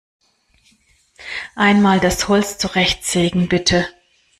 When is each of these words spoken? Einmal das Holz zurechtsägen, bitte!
Einmal 1.55 1.99
das 1.99 2.27
Holz 2.27 2.57
zurechtsägen, 2.57 3.47
bitte! 3.49 3.87